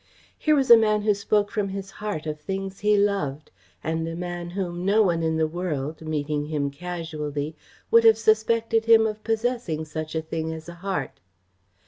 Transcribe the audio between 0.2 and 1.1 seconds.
Here was a man